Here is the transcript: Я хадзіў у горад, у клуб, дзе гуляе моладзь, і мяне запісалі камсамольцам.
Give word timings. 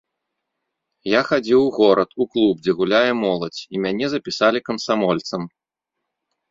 Я 1.09 1.21
хадзіў 1.27 1.59
у 1.67 1.67
горад, 1.77 2.09
у 2.25 2.27
клуб, 2.31 2.55
дзе 2.65 2.71
гуляе 2.81 3.13
моладзь, 3.23 3.61
і 3.77 3.87
мяне 3.87 4.05
запісалі 4.17 4.59
камсамольцам. 4.71 5.41